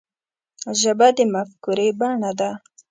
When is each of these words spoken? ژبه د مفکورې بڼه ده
ژبه 0.81 1.07
د 1.17 1.19
مفکورې 1.33 1.87
بڼه 1.99 2.31
ده 2.39 2.51